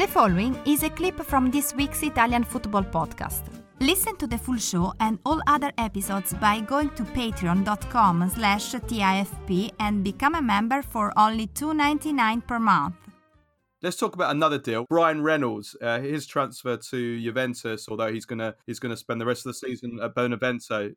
[0.00, 3.42] The following is a clip from this week's Italian football podcast.
[3.80, 9.72] Listen to the full show and all other episodes by going to patreon.com slash TIFP
[9.78, 12.94] and become a member for only $2.99 per month.
[13.82, 14.86] Let's talk about another deal.
[14.88, 19.44] Bryan Reynolds, uh, his transfer to Juventus, although he's gonna he's gonna spend the rest
[19.44, 20.92] of the season at Benevento.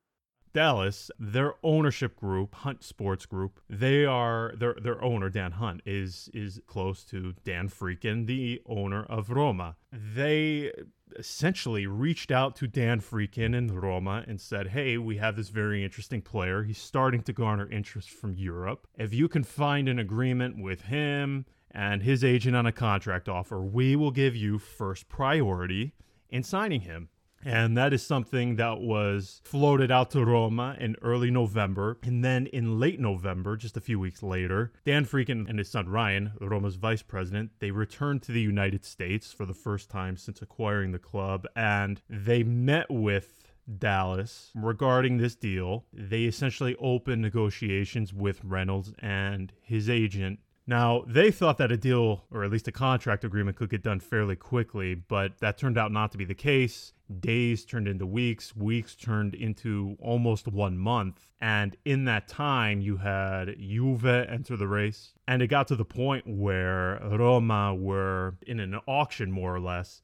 [0.53, 6.29] Dallas, their ownership group, Hunt Sports Group, they are their their owner Dan Hunt is
[6.33, 9.75] is close to Dan Friedkin, the owner of Roma.
[9.91, 10.71] They
[11.17, 15.83] essentially reached out to Dan Friedkin in Roma and said, "Hey, we have this very
[15.83, 16.63] interesting player.
[16.63, 18.87] He's starting to garner interest from Europe.
[18.95, 23.59] If you can find an agreement with him and his agent on a contract offer,
[23.59, 25.93] we will give you first priority
[26.29, 27.09] in signing him."
[27.45, 31.97] And that is something that was floated out to Roma in early November.
[32.03, 35.89] And then in late November, just a few weeks later, Dan Friedkin and his son
[35.89, 40.41] Ryan, Roma's vice president, they returned to the United States for the first time since
[40.41, 41.45] acquiring the club.
[41.55, 45.85] And they met with Dallas regarding this deal.
[45.93, 52.23] They essentially opened negotiations with Reynolds and his agent now, they thought that a deal,
[52.31, 55.91] or at least a contract agreement, could get done fairly quickly, but that turned out
[55.91, 56.93] not to be the case.
[57.19, 61.29] Days turned into weeks, weeks turned into almost one month.
[61.41, 65.13] And in that time, you had Juve enter the race.
[65.27, 70.01] And it got to the point where Roma were in an auction, more or less,